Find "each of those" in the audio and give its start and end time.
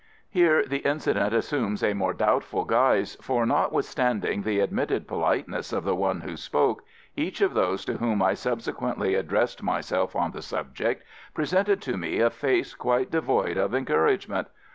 7.15-7.85